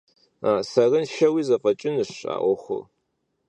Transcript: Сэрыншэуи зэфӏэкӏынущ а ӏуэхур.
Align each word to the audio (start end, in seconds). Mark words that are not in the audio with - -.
Сэрыншэуи 0.69 1.41
зэфӏэкӏынущ 1.47 2.13
а 2.33 2.35
ӏуэхур. 2.41 2.83